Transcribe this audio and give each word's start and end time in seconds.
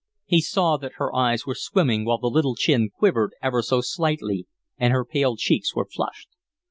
He 0.25 0.41
saw 0.41 0.77
that 0.77 0.93
her 0.95 1.15
eyes 1.15 1.45
were 1.45 1.53
swimming 1.53 2.05
while 2.05 2.17
the 2.17 2.25
little 2.25 2.55
chin 2.55 2.89
quivered 2.89 3.35
ever 3.39 3.61
so 3.61 3.81
slightly 3.81 4.47
and 4.79 4.91
her 4.91 5.05
pale 5.05 5.35
cheeks 5.35 5.75
were 5.75 5.85
flushed. 5.85 6.29